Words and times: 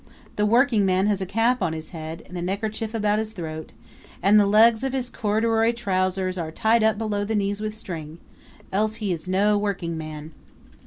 The 0.35 0.47
workingman 0.47 1.05
has 1.05 1.21
a 1.21 1.27
cap 1.27 1.61
on 1.61 1.73
his 1.73 1.91
head 1.91 2.23
and 2.27 2.35
a 2.35 2.41
neckerchief 2.41 2.95
about 2.95 3.19
his 3.19 3.33
throat, 3.33 3.71
and 4.23 4.39
the 4.39 4.47
legs 4.47 4.83
of 4.83 4.93
his 4.93 5.11
corduroy 5.11 5.73
trousers 5.73 6.39
are 6.39 6.49
tied 6.49 6.81
up 6.81 6.97
below 6.97 7.23
the 7.23 7.35
knees 7.35 7.61
with 7.61 7.75
strings 7.75 8.17
else 8.71 8.95
he 8.95 9.13
is 9.13 9.27
no 9.27 9.59
workingman. 9.59 10.31